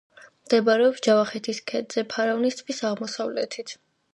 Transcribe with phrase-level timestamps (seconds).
[0.45, 3.79] მდებარეობს ჯავახეთის ქედზე, ფარავნის ტბის აღმოსავლეთით.